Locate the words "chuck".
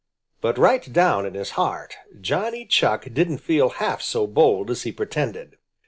2.65-3.05